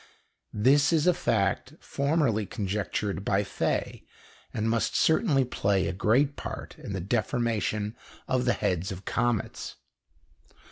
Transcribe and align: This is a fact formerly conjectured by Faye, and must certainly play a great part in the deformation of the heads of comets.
This 0.55 0.91
is 0.91 1.05
a 1.05 1.13
fact 1.13 1.73
formerly 1.79 2.47
conjectured 2.47 3.23
by 3.23 3.43
Faye, 3.43 4.03
and 4.51 4.67
must 4.67 4.95
certainly 4.95 5.45
play 5.45 5.87
a 5.87 5.93
great 5.93 6.35
part 6.35 6.75
in 6.79 6.93
the 6.93 6.99
deformation 6.99 7.95
of 8.27 8.45
the 8.45 8.53
heads 8.53 8.91
of 8.91 9.05
comets. 9.05 9.75